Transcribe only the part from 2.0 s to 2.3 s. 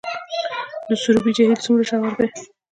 دی؟